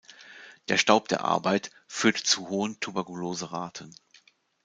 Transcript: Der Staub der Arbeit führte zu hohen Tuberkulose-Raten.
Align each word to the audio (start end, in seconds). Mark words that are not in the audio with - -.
Der 0.67 0.79
Staub 0.79 1.09
der 1.09 1.23
Arbeit 1.25 1.69
führte 1.85 2.23
zu 2.23 2.49
hohen 2.49 2.79
Tuberkulose-Raten. 2.79 3.93